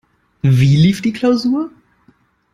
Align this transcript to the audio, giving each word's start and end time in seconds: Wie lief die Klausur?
Wie 0.41 0.77
lief 0.77 1.03
die 1.03 1.13
Klausur? 1.13 1.69